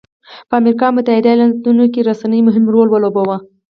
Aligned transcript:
په 0.49 0.53
امریکا 0.61 0.87
متحده 0.95 1.29
ایالتونو 1.31 1.83
کې 1.93 2.05
رسنیو 2.09 2.45
مهم 2.47 2.65
رول 2.73 2.87
ولوباوه. 2.89 3.37